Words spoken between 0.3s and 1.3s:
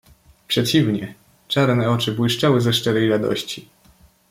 "Przeciwnie,